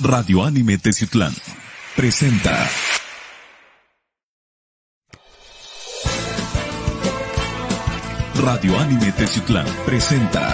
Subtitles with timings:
[0.00, 1.32] Radio Anime Teciutlán
[1.94, 2.66] presenta.
[8.42, 10.52] Radio Anime Teciutlán presenta.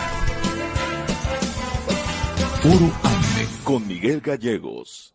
[2.65, 5.15] Oro Anime con Miguel Gallegos.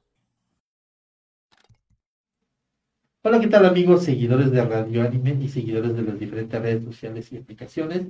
[3.22, 7.32] Hola, ¿qué tal amigos, seguidores de Radio Anime y seguidores de las diferentes redes sociales
[7.32, 8.08] y aplicaciones?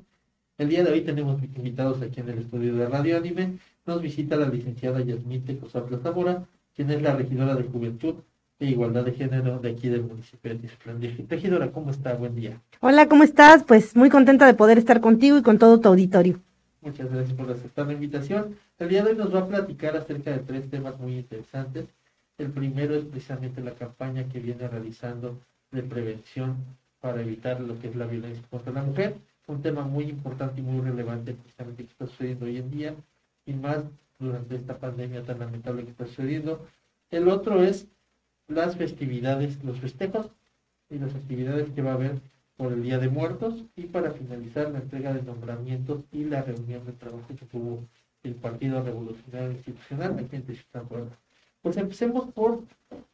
[0.57, 3.59] El día de hoy tenemos invitados aquí en el estudio de Radio Anime.
[3.85, 6.43] Nos visita la licenciada Yasmín Tecosapla Zamora,
[6.75, 8.15] quien es la regidora de Juventud
[8.57, 10.99] e Igualdad de Género de aquí del municipio de Tijuana.
[11.29, 12.15] Regidora, ¿cómo está?
[12.15, 12.59] Buen día.
[12.79, 13.63] Hola, ¿cómo estás?
[13.63, 16.39] Pues muy contenta de poder estar contigo y con todo tu auditorio.
[16.81, 18.55] Muchas gracias por aceptar la invitación.
[18.79, 21.85] El día de hoy nos va a platicar acerca de tres temas muy interesantes.
[22.39, 25.39] El primero es precisamente la campaña que viene realizando
[25.71, 26.55] de prevención
[27.01, 29.15] para evitar lo que es la violencia contra la mujer
[29.47, 32.95] un tema muy importante y muy relevante precisamente que está sucediendo hoy en día
[33.45, 33.83] y más
[34.19, 36.65] durante esta pandemia tan lamentable que está sucediendo.
[37.11, 37.87] El otro es
[38.47, 40.31] las festividades, los festejos
[40.89, 42.19] y las actividades que va a haber
[42.57, 46.85] por el Día de Muertos y para finalizar la entrega de nombramientos y la reunión
[46.85, 47.83] de trabajo que tuvo
[48.23, 51.11] el Partido Revolucionario Institucional aquí en Puebla.
[51.61, 52.63] Pues empecemos por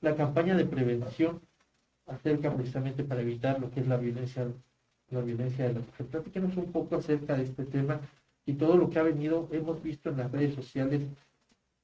[0.01, 1.41] la campaña de prevención
[2.05, 4.47] acerca precisamente para evitar lo que es la violencia
[5.11, 6.05] la violencia de la mujer.
[6.07, 7.99] Platíquenos un poco acerca de este tema
[8.51, 11.01] y todo lo que ha venido, hemos visto en las redes sociales,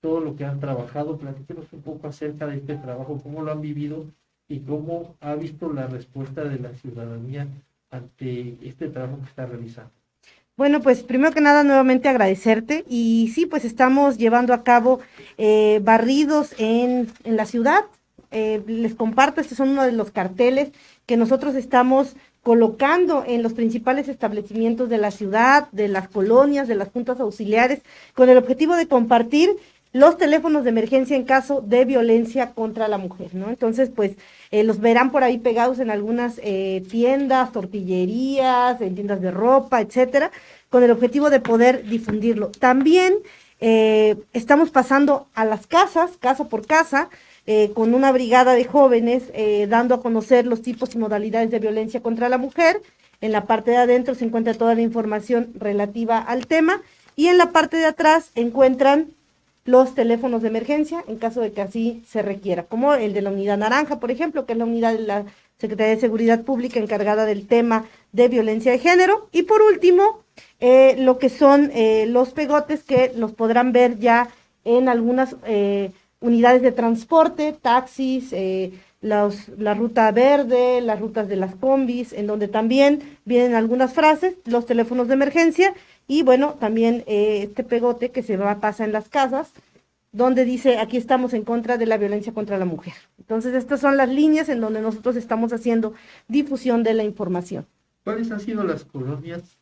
[0.02, 1.18] todo lo que han trabajado.
[1.18, 4.06] Platíquenos un poco acerca de este trabajo, cómo lo han vivido
[4.50, 7.48] y cómo ha visto la respuesta de la ciudadanía
[7.90, 9.92] ante este trabajo que está realizando.
[10.58, 15.00] Bueno, pues primero que nada nuevamente agradecerte y sí, pues estamos llevando a cabo
[15.38, 17.86] eh, barridos en, en la ciudad.
[18.31, 20.72] Eh, les comparto, este son uno de los carteles
[21.06, 26.76] que nosotros estamos colocando en los principales establecimientos de la ciudad, de las colonias, de
[26.76, 27.81] las juntas auxiliares,
[28.14, 29.50] con el objetivo de compartir
[29.92, 33.50] los teléfonos de emergencia en caso de violencia contra la mujer, ¿no?
[33.50, 34.16] Entonces, pues
[34.52, 39.81] eh, los verán por ahí pegados en algunas eh, tiendas, tortillerías, en tiendas de ropa,
[39.81, 40.31] etcétera,
[40.69, 42.52] con el objetivo de poder difundirlo.
[42.52, 43.16] También
[43.59, 47.09] eh, estamos pasando a las casas, casa por casa,
[47.50, 51.59] eh, con una brigada de jóvenes eh, dando a conocer los tipos y modalidades de
[51.59, 52.81] violencia contra la mujer.
[53.22, 56.81] En la parte de adentro se encuentra toda la información relativa al tema
[57.16, 59.12] y en la parte de atrás encuentran
[59.63, 63.31] los teléfonos de emergencia en caso de que así se requiera, como el de la
[63.31, 65.24] unidad naranja, por ejemplo, que es la unidad de la
[65.58, 69.29] Secretaría de Seguridad Pública encargada del tema de violencia de género.
[69.31, 70.19] Y por último,
[70.59, 71.72] eh, lo que son
[72.08, 74.28] los pegotes que los podrán ver ya
[74.66, 75.38] en algunas
[76.19, 82.47] unidades de transporte, taxis, eh, la ruta verde, las rutas de las combis, en donde
[82.47, 85.73] también vienen algunas frases, los teléfonos de emergencia
[86.07, 89.51] y bueno, también eh, este pegote que se va, pasa en las casas,
[90.11, 92.94] donde dice aquí estamos en contra de la violencia contra la mujer.
[93.19, 95.94] Entonces, estas son las líneas en donde nosotros estamos haciendo
[96.28, 97.67] difusión de la información.
[98.03, 99.57] ¿Cuáles han sido las colonias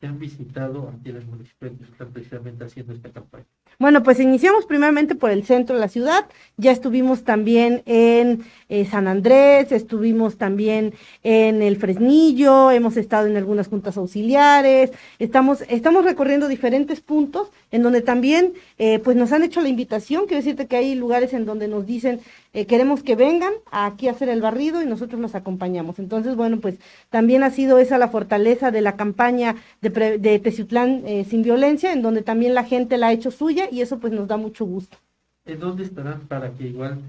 [0.00, 3.44] que han visitado en el municipio que están precisamente haciendo esta campaña?
[3.82, 8.84] Bueno, pues iniciamos primeramente por el centro de la ciudad, ya estuvimos también en eh,
[8.84, 16.04] San Andrés, estuvimos también en el Fresnillo, hemos estado en algunas juntas auxiliares, estamos, estamos
[16.04, 20.68] recorriendo diferentes puntos en donde también eh, pues nos han hecho la invitación, quiero decirte
[20.68, 22.20] que hay lugares en donde nos dicen
[22.54, 25.98] eh, queremos que vengan aquí a hacer el barrido y nosotros los acompañamos.
[25.98, 26.74] Entonces, bueno, pues
[27.08, 32.02] también ha sido esa la fortaleza de la campaña de, de Teciutlán sin violencia, en
[32.02, 34.96] donde también la gente la ha hecho suya y eso pues nos da mucho gusto.
[35.44, 37.00] ¿En dónde estarán para que igual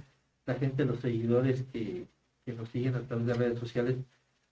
[0.46, 2.08] la gente, los seguidores que,
[2.46, 3.98] que nos siguen a través de redes sociales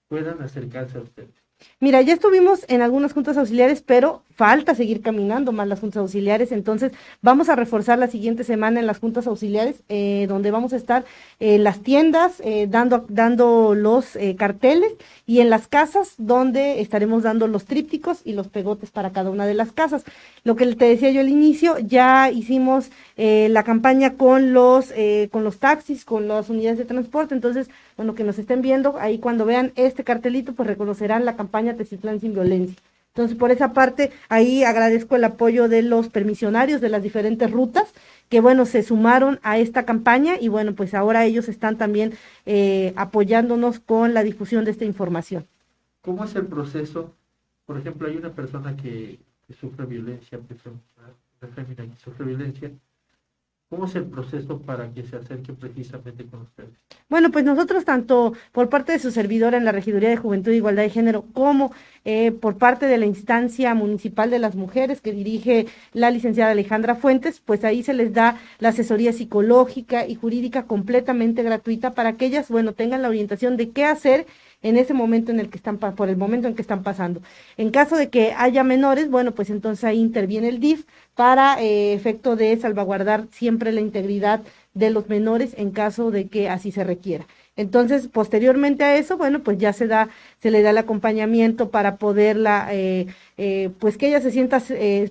[0.07, 1.50] puedan acercarse a ustedes?
[1.79, 6.51] Mira, ya estuvimos en algunas juntas auxiliares, pero falta seguir caminando más las juntas auxiliares,
[6.51, 6.91] entonces
[7.21, 11.05] vamos a reforzar la siguiente semana en las juntas auxiliares, eh, donde vamos a estar
[11.39, 14.93] en las tiendas eh, dando, dando los eh, carteles
[15.27, 19.45] y en las casas donde estaremos dando los trípticos y los pegotes para cada una
[19.45, 20.03] de las casas.
[20.43, 24.91] Lo que te decía yo al inicio, ya hicimos la campaña con los,
[25.29, 29.19] con los taxis, con las unidades de transporte, entonces, bueno, que nos estén viendo, ahí
[29.19, 32.77] cuando vean este cartelito, pues reconocerán la campaña Tecitlán sin violencia.
[33.13, 37.93] Entonces, por esa parte, ahí agradezco el apoyo de los permisionarios de las diferentes rutas,
[38.29, 42.13] que bueno, se sumaron a esta campaña y bueno, pues ahora ellos están también
[42.45, 45.45] eh, apoyándonos con la difusión de esta información.
[46.01, 47.13] ¿Cómo es el proceso?
[47.65, 49.19] Por ejemplo, hay una persona que,
[49.59, 52.71] sufre violencia, una que sufre violencia,
[53.71, 56.71] ¿Cómo es el proceso para que se acerque precisamente con ustedes?
[57.07, 60.57] Bueno, pues nosotros tanto por parte de su servidora en la Regiduría de Juventud e
[60.57, 61.71] Igualdad de Género como
[62.03, 66.95] eh, por parte de la instancia municipal de las mujeres que dirige la licenciada Alejandra
[66.95, 72.25] Fuentes, pues ahí se les da la asesoría psicológica y jurídica completamente gratuita para que
[72.25, 74.25] ellas, bueno, tengan la orientación de qué hacer
[74.63, 77.21] en ese momento en el que están, por el momento en que están pasando.
[77.57, 80.85] En caso de que haya menores, bueno, pues entonces ahí interviene el DIF
[81.15, 84.41] para eh, efecto de salvaguardar siempre la integridad
[84.73, 87.25] de los menores en caso de que así se requiera.
[87.57, 90.09] Entonces, posteriormente a eso, bueno, pues ya se da,
[90.39, 94.61] se le da el acompañamiento para poderla, eh, eh, pues que ella se sienta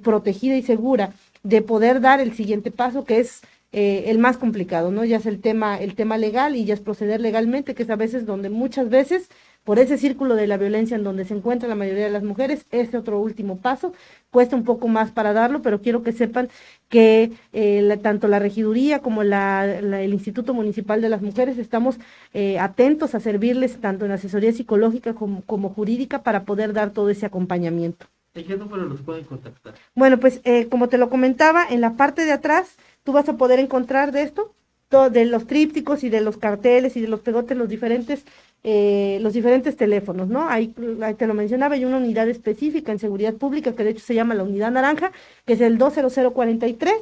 [0.02, 1.12] protegida y segura
[1.42, 5.04] de poder dar el siguiente paso, que es el más complicado, ¿no?
[5.04, 7.96] Ya es el tema, el tema legal y ya es proceder legalmente, que es a
[7.96, 9.30] veces donde muchas veces
[9.64, 12.66] por ese círculo de la violencia en donde se encuentra la mayoría de las mujeres,
[12.70, 13.92] ese otro último paso
[14.30, 16.48] cuesta un poco más para darlo, pero quiero que sepan
[16.88, 21.96] que eh, tanto la regiduría como el Instituto Municipal de las Mujeres estamos
[22.32, 27.26] eh, atentos a servirles tanto en asesoría psicológica como, jurídica para poder dar todo ese
[27.26, 28.06] acompañamiento.
[28.32, 29.74] ¿En qué número los pueden contactar?
[29.94, 33.36] Bueno, pues eh, como te lo comentaba, en la parte de atrás tú vas a
[33.36, 34.54] poder encontrar de esto,
[34.90, 38.24] de los trípticos y de los carteles y de los pegotes, los diferentes
[38.62, 40.46] eh, los diferentes teléfonos, ¿no?
[40.46, 40.74] Ahí,
[41.16, 44.34] te lo mencionaba, hay una unidad específica en seguridad pública que de hecho se llama
[44.34, 45.12] la unidad naranja,
[45.46, 46.92] que es el 20043,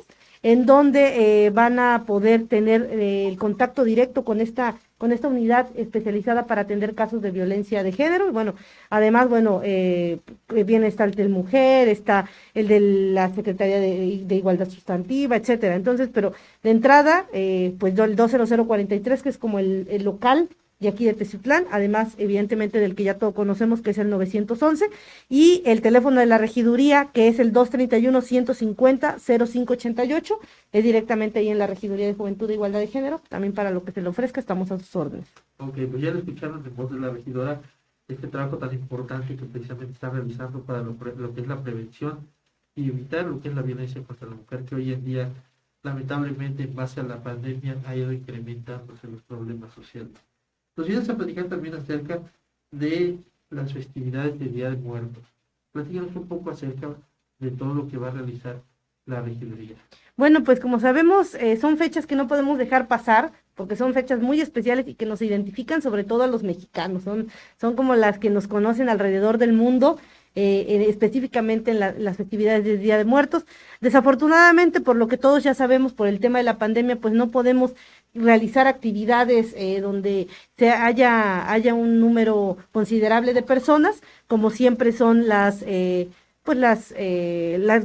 [0.42, 5.28] en donde eh, van a poder tener eh, el contacto directo con esta con esta
[5.28, 8.28] unidad especializada para atender casos de violencia de género.
[8.28, 8.54] Y bueno,
[8.90, 10.18] además, bueno, eh,
[10.66, 15.76] viene está el del mujer, está el de la Secretaría de, Igualdad Sustantiva, etcétera.
[15.76, 16.32] Entonces, pero
[16.64, 20.48] de entrada, eh, pues el 20043, que es como el, el local
[20.80, 24.88] y aquí de Teciutlán, además evidentemente del que ya todos conocemos que es el 911
[25.28, 30.38] y el teléfono de la regiduría que es el 231 150 0588
[30.72, 33.84] es directamente ahí en la regiduría de Juventud e Igualdad de Género, también para lo
[33.84, 35.26] que se le ofrezca estamos a sus órdenes.
[35.58, 37.60] Ok, pues ya lo escucharon de voz de la regidora
[38.06, 42.20] este trabajo tan importante que precisamente está realizando para lo, lo que es la prevención
[42.76, 45.30] y evitar lo que es la violencia contra la mujer que hoy en día
[45.82, 50.27] lamentablemente en base a la pandemia ha ido incrementándose los problemas sociales.
[50.78, 52.20] Nos vienes a platicar también acerca
[52.70, 53.18] de
[53.50, 55.24] las festividades de Día de Muertos.
[55.72, 56.94] Platícanos un poco acerca
[57.40, 58.62] de todo lo que va a realizar
[59.04, 59.74] la regiduría.
[60.16, 64.20] Bueno, pues como sabemos, eh, son fechas que no podemos dejar pasar, porque son fechas
[64.20, 67.26] muy especiales y que nos identifican sobre todo a los mexicanos, son,
[67.60, 69.98] son como las que nos conocen alrededor del mundo
[70.40, 73.44] eh, específicamente en las festividades del Día de Muertos.
[73.80, 77.32] Desafortunadamente, por lo que todos ya sabemos, por el tema de la pandemia, pues no
[77.32, 77.74] podemos
[78.20, 85.28] realizar actividades eh, donde se haya, haya un número considerable de personas, como siempre son
[85.28, 85.62] las...
[85.66, 86.08] Eh,
[86.44, 86.94] pues las,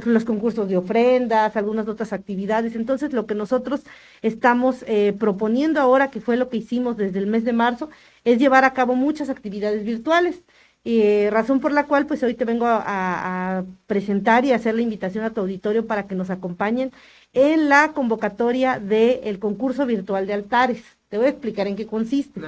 [0.06, 2.74] los concursos de ofrendas, algunas otras actividades.
[2.76, 3.82] Entonces, lo que nosotros
[4.22, 4.86] estamos
[5.18, 7.90] proponiendo ahora, que fue lo que hicimos desde el mes de marzo,
[8.24, 10.44] es llevar a cabo muchas actividades virtuales.
[10.86, 15.24] Eh, razón por la cual pues hoy te vengo a, presentar y hacer la invitación
[15.24, 16.92] a tu auditorio para que nos acompañen
[17.32, 20.82] en la convocatoria del concurso virtual de altares.
[21.08, 22.40] Te voy a explicar en qué consiste.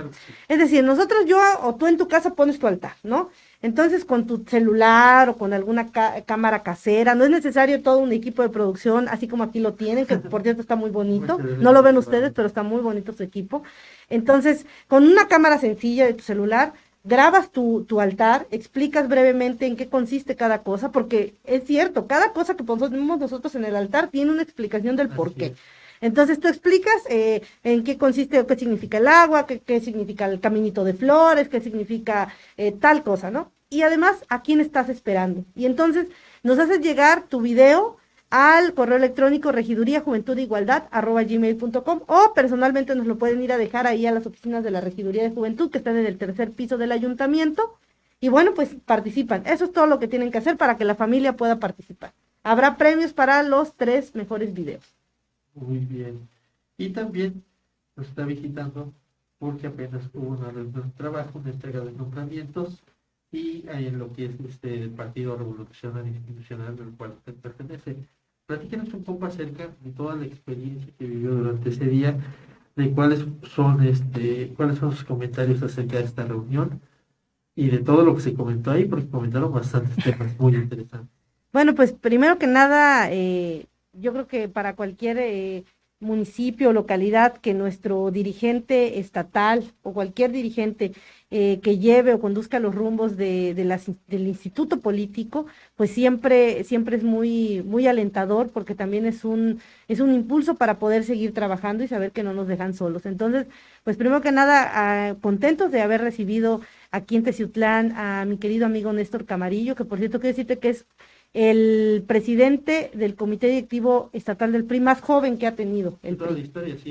[0.49, 3.31] Es decir, nosotros yo o tú en tu casa pones tu altar, ¿no?
[3.63, 5.91] Entonces con tu celular o con alguna
[6.27, 10.05] cámara casera, no es necesario todo un equipo de producción, así como aquí lo tienen,
[10.05, 13.23] que por cierto está muy bonito, no lo ven ustedes, pero está muy bonito su
[13.23, 13.63] equipo.
[14.11, 16.73] Entonces, con una cámara sencilla de tu celular,
[17.07, 22.33] grabas tu, tu, altar, explicas brevemente en qué consiste cada cosa, porque es cierto, cada
[22.33, 25.55] cosa que ponemos nosotros en el altar tiene una explicación del por qué.
[26.01, 30.27] Entonces tú explicas eh, en qué consiste o qué significa el agua, qué, qué significa
[30.27, 33.53] el caminito de flores, qué significa eh, tal cosa, ¿no?
[33.71, 35.45] Y además, ¿a quién estás esperando?
[35.55, 36.09] Y entonces
[36.43, 37.97] nos haces llegar tu video
[38.31, 43.57] al correo electrónico regiduría juventud igualdad arroba gmail.com o personalmente nos lo pueden ir a
[43.57, 46.51] dejar ahí a las oficinas de la regiduría de juventud que están en el tercer
[46.51, 47.79] piso del ayuntamiento.
[48.21, 49.43] Y bueno pues participan.
[49.47, 52.13] Eso es todo lo que tienen que hacer para que la familia pueda participar.
[52.43, 54.85] Habrá premios para los tres mejores videos.
[55.55, 56.29] Muy bien.
[56.79, 57.45] Y también
[57.95, 58.93] nos está visitando
[59.39, 62.83] porque apenas hubo una reunión de trabajo una entrega de nombramientos
[63.33, 67.97] y en lo que es este Partido Revolucionario Institucional del cual usted pertenece
[68.47, 72.17] platíquenos un poco acerca de toda la experiencia que vivió durante ese día,
[72.77, 73.25] de cuáles
[73.55, 76.81] son este, cuáles son sus comentarios acerca de esta reunión
[77.55, 81.11] y de todo lo que se comentó ahí, porque comentaron bastantes temas muy interesantes.
[81.53, 85.65] Bueno, pues primero que nada, eh, yo creo que para cualquier eh,
[85.99, 90.93] municipio localidad que nuestro dirigente estatal o cualquier dirigente
[91.31, 97.03] eh, que lleve o conduzca los rumbos de, del instituto político, pues siempre, siempre es
[97.03, 101.89] muy, muy alentador porque también es un, es un impulso para poder seguir trabajando y
[101.89, 103.07] saber que no nos dejan solos.
[103.07, 103.47] Entonces,
[103.83, 104.71] pues primero que nada,
[105.11, 106.61] ah, contentos de haber recibido
[106.91, 110.69] aquí en Teciutlán a mi querido amigo Néstor Camarillo, que por cierto quiero decirte que
[110.71, 110.87] es
[111.33, 115.99] el presidente del comité directivo estatal del PRI más joven que ha tenido.
[116.03, 116.17] El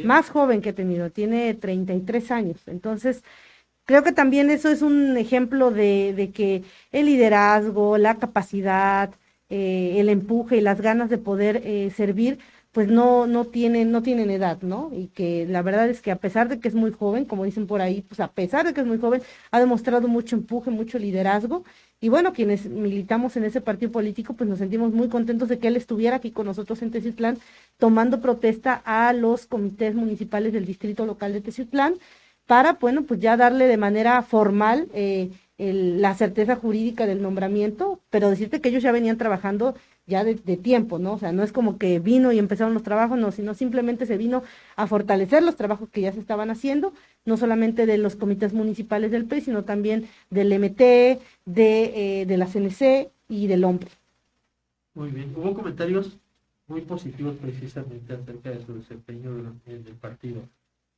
[0.06, 2.68] Más joven que ha tenido, tiene 33 años.
[2.68, 3.24] Entonces,
[3.86, 9.14] creo que también eso es un ejemplo de, de que el liderazgo, la capacidad,
[9.50, 12.40] eh, el empuje y las ganas de poder eh, servir,
[12.76, 14.92] pues no, no tienen, no tienen edad, ¿no?
[14.94, 17.68] Y que la verdad es que a pesar de que es muy joven, como dicen
[17.68, 21.00] por ahí, pues a pesar de que es muy joven, ha demostrado mucho empuje, mucho
[21.00, 21.64] liderazgo
[22.02, 25.70] y bueno, quienes militamos en ese partido político, pues nos sentimos muy contentos de que
[25.70, 27.38] él estuviera aquí con nosotros en Teciutlán,
[27.78, 31.96] tomando protesta a los comités municipales del distrito local de Teciutlán,
[32.46, 38.30] para, bueno, pues ya darle de manera formal eh, la certeza jurídica del nombramiento, pero
[38.30, 39.76] decirte que ellos ya venían trabajando
[40.08, 41.14] ya de, tiempo, ¿no?
[41.14, 44.18] O sea, no es como que vino y empezaron los trabajos, no, sino simplemente se
[44.18, 44.44] vino
[44.76, 46.94] a fortalecer los trabajos que ya se estaban haciendo,
[47.26, 52.38] no solamente de los comités municipales del PRI, sino también del MT, de, eh, de
[52.38, 53.90] la CNC y del hombre.
[54.94, 56.18] Muy bien, hubo comentarios
[56.68, 60.42] muy positivos precisamente acerca de su desempeño en el partido.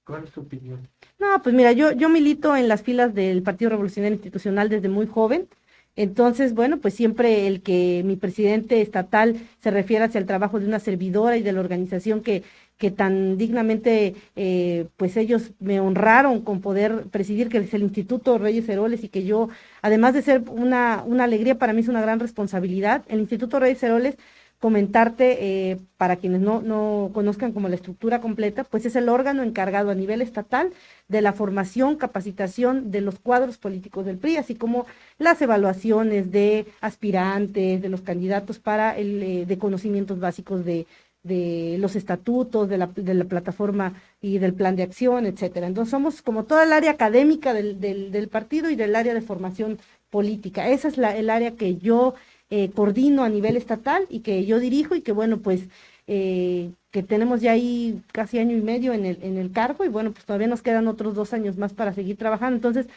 [0.06, 0.88] ¿Cuál es tu opinión?
[1.20, 5.06] No, pues mira, yo, yo milito en las filas del Partido Revolucionario Institucional desde muy
[5.06, 5.50] joven.
[5.98, 10.68] Entonces, bueno, pues siempre el que mi presidente estatal se refiera hacia el trabajo de
[10.68, 12.44] una servidora y de la organización que,
[12.78, 18.38] que tan dignamente, eh, pues ellos me honraron con poder presidir, que es el Instituto
[18.38, 19.50] Reyes Heroles, y que yo,
[19.82, 23.04] además de ser una, una alegría, para mí es una gran responsabilidad.
[23.10, 24.18] El Instituto Reyes Heroles
[24.60, 29.44] comentarte, eh, para quienes no, no conozcan como la estructura completa, pues es el órgano
[29.44, 30.72] encargado a nivel estatal
[31.08, 34.88] de la formación, capacitación de los cuadros políticos del PRI, así como
[35.20, 40.88] las evaluaciones de aspirantes, de los candidatos para el eh, de conocimientos básicos de,
[41.22, 45.68] de los estatutos, de la, de la, plataforma y del plan de acción, etcétera.
[45.68, 49.22] Entonces somos como toda el área académica del, del, del partido y del área de
[49.22, 49.78] formación
[50.10, 50.70] política.
[50.70, 52.16] Esa es la, el área que yo
[52.50, 55.68] eh, coordino a nivel estatal y que yo dirijo y que bueno, pues
[56.08, 59.90] eh, que tenemos ya ahí casi año y medio en el, en el cargo y
[59.90, 62.56] bueno, pues todavía nos quedan otros dos años más para seguir trabajando.
[62.56, 62.88] Entonces,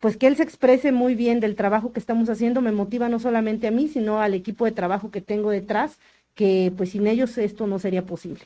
[0.00, 3.18] pues que él se exprese muy bien del trabajo que estamos haciendo me motiva no
[3.18, 5.98] solamente a mí, sino al equipo de trabajo que tengo detrás,
[6.34, 8.40] que pues sin ellos esto no sería posible.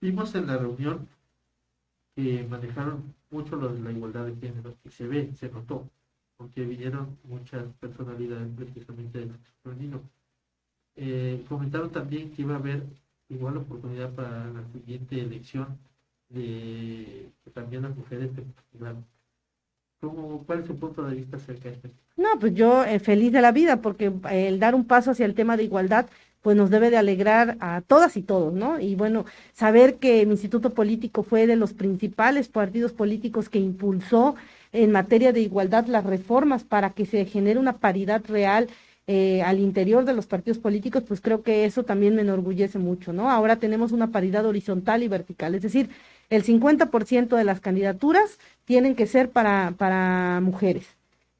[0.00, 1.08] Vimos en la reunión
[2.14, 5.88] que manejaron mucho lo de la igualdad de género y se ve, se notó
[6.38, 10.00] porque vinieron muchas personalidades precisamente del femenino.
[10.96, 12.84] Eh, comentaron también que iba a haber
[13.28, 15.78] igual oportunidad para la siguiente elección
[16.30, 19.04] de que también las mujeres se postularan.
[20.46, 21.88] ¿Cuál es su punto de vista acerca de esto?
[22.16, 25.34] No, pues yo eh, feliz de la vida, porque el dar un paso hacia el
[25.34, 26.06] tema de igualdad,
[26.40, 28.78] pues nos debe de alegrar a todas y todos, ¿no?
[28.78, 34.36] Y bueno, saber que mi instituto político fue de los principales partidos políticos que impulsó
[34.72, 38.68] en materia de igualdad las reformas para que se genere una paridad real
[39.06, 43.14] eh, al interior de los partidos políticos, pues creo que eso también me enorgullece mucho,
[43.14, 43.30] ¿no?
[43.30, 45.88] Ahora tenemos una paridad horizontal y vertical, es decir,
[46.28, 50.86] el 50% de las candidaturas tienen que ser para, para mujeres.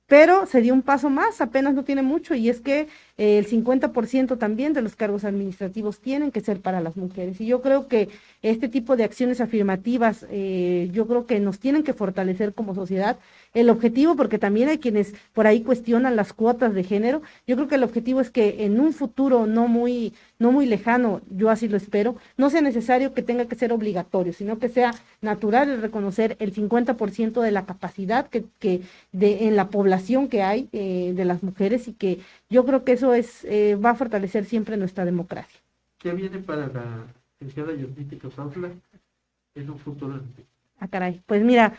[0.07, 4.39] Pero se dio un paso más, apenas no tiene mucho, y es que el 50%
[4.39, 7.41] también de los cargos administrativos tienen que ser para las mujeres.
[7.41, 8.09] Y yo creo que
[8.43, 13.19] este tipo de acciones afirmativas, eh, yo creo que nos tienen que fortalecer como sociedad.
[13.55, 17.67] El objetivo, porque también hay quienes por ahí cuestionan las cuotas de género, yo creo
[17.67, 21.67] que el objetivo es que en un futuro no muy, no muy lejano, yo así
[21.67, 25.83] lo espero, no sea necesario que tenga que ser obligatorio, sino que sea natural el
[25.83, 31.13] reconocer el 50% de la capacidad que, que de, en la población que hay eh,
[31.17, 32.21] de las mujeres y que
[32.51, 35.61] yo creo que eso es eh, va a fortalecer siempre nuestra democracia.
[35.99, 37.07] ¿Qué viene para la
[37.41, 38.71] licenciada Yosnita Sautla
[39.55, 40.21] en un futuro?
[40.81, 41.21] Ah, caray.
[41.27, 41.75] Pues mira,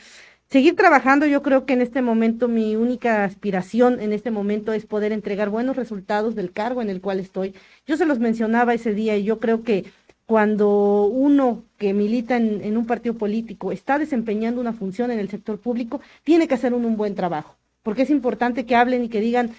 [0.50, 4.86] seguir trabajando, yo creo que en este momento mi única aspiración en este momento es
[4.86, 7.56] poder entregar buenos resultados del cargo en el cual estoy.
[7.88, 9.86] Yo se los mencionaba ese día y yo creo que
[10.26, 15.30] cuando uno que milita en, en un partido político está desempeñando una función en el
[15.30, 19.10] sector público, tiene que hacer un, un buen trabajo, porque es importante que hablen y
[19.10, 19.52] que digan,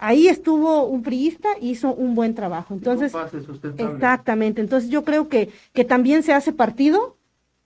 [0.00, 2.74] ahí estuvo un priista, hizo un buen trabajo.
[2.74, 3.12] Entonces,
[3.76, 4.60] exactamente.
[4.60, 7.16] Entonces yo creo que, que también se hace partido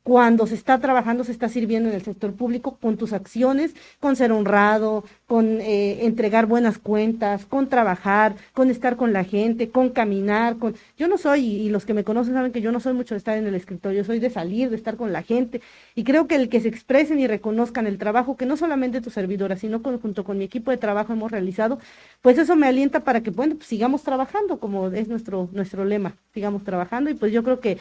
[0.05, 4.17] cuando se está trabajando, se está sirviendo en el sector público con tus acciones, con
[4.17, 9.89] ser honrado, con eh, entregar buenas cuentas, con trabajar, con estar con la gente, con
[9.89, 10.75] caminar, con...
[10.99, 13.19] Yo no soy, y los que me conocen saben que yo no soy mucho de
[13.19, 15.63] estar en el escritorio, soy de salir, de estar con la gente,
[15.95, 19.09] y creo que el que se expresen y reconozcan el trabajo que no solamente tu
[19.09, 21.79] servidora, sino junto con mi equipo de trabajo hemos realizado,
[22.21, 26.15] pues eso me alienta para que, bueno, pues sigamos trabajando, como es nuestro, nuestro lema,
[26.35, 27.79] sigamos trabajando, y pues yo creo que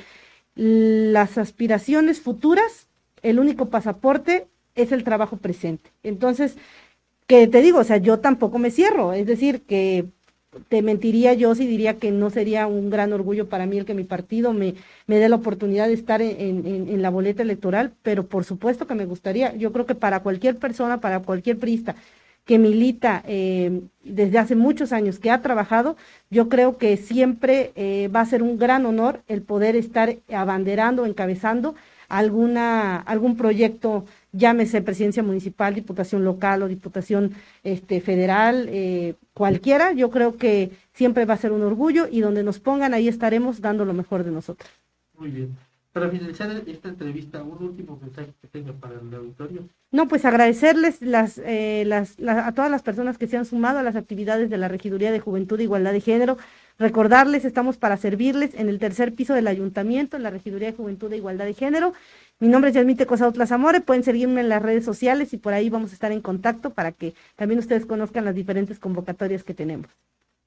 [0.56, 2.88] las aspiraciones futuras,
[3.22, 5.92] el único pasaporte es el trabajo presente.
[6.04, 6.58] Entonces,
[7.28, 10.06] que te digo, o sea, yo tampoco me cierro, es decir, que
[10.70, 13.96] te mentiría yo si diría que no sería un gran orgullo para mí el que
[13.96, 14.76] mi partido me,
[15.08, 18.94] me dé la oportunidad de estar en, en, la boleta electoral, pero por supuesto que
[18.96, 21.96] me gustaría, yo creo que para cualquier persona, para cualquier prista
[22.46, 25.96] que milita eh, desde hace muchos años, que ha trabajado,
[26.30, 31.06] yo creo que siempre eh, va a ser un gran honor el poder estar abanderando,
[31.06, 31.76] encabezando
[32.10, 37.32] alguna, algún proyecto, llámese presidencia municipal, diputación local o diputación
[37.64, 42.44] este, federal, eh, cualquiera, yo creo que siempre va a ser un orgullo y donde
[42.44, 44.70] nos pongan ahí estaremos dando lo mejor de nosotros.
[45.18, 45.58] Muy bien.
[45.94, 49.70] Para finalizar esta entrevista, un último mensaje que tenga para el auditorio.
[49.92, 53.84] No, pues agradecerles las, eh, las, a todas las personas que se han sumado a
[53.84, 56.40] las actividades de la Regiduría de Juventud e Igualdad de Género.
[56.80, 61.14] Recordarles, estamos para servirles en el tercer piso del Ayuntamiento, en la Regiduría de Juventud
[61.14, 61.94] e Igualdad de Género.
[62.40, 65.70] Mi nombre es Yasmite Cosautla Zamore, pueden seguirme en las redes sociales y por ahí
[65.70, 69.86] vamos a estar en contacto para que también ustedes conozcan las diferentes convocatorias que tenemos.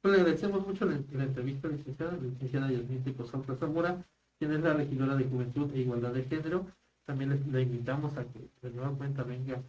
[0.03, 4.05] Pues le agradecemos mucho la, entrevista, licenciada, la licenciada Yasmite Cosautla Zamora
[4.39, 6.67] quien es la regidora de Juventud e Igualdad de Género.
[7.05, 9.63] También le, invitamos a que de nueva cuenta venga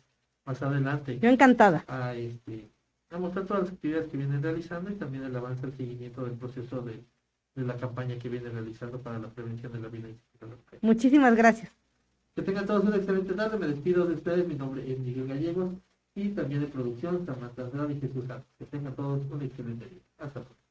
[0.46, 1.20] más adelante.
[1.20, 1.86] Yo encantada.
[1.88, 2.68] A, este,
[3.12, 6.34] a mostrar todas las actividades que vienen realizando y también el avance, el seguimiento del
[6.34, 7.00] proceso de,
[7.56, 10.22] de la campaña que viene realizando para la prevención de la violencia.
[10.82, 11.72] Muchísimas gracias.
[12.36, 13.58] Que tengan todos una excelente tarde.
[13.58, 14.48] Me despido de ustedes.
[14.48, 15.74] Mi nombre es Miguel Gallegos
[16.16, 18.26] y también de producción Samantha Andrade y Jesús
[18.58, 20.02] Que tengan todos una excelente día.
[20.20, 20.67] Hasta pronto.